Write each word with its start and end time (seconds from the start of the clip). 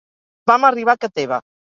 Vam 0.51 0.65
arribar 0.69 0.95
a 0.97 0.99
ca 1.05 1.09
teva. 1.19 1.39